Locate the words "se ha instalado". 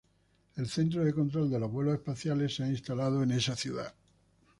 2.55-3.21